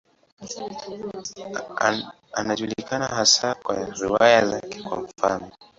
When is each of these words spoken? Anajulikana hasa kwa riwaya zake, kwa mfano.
Anajulikana 2.39 3.05
hasa 3.07 3.55
kwa 3.55 3.85
riwaya 3.85 4.45
zake, 4.45 4.81
kwa 4.83 5.01
mfano. 5.01 5.51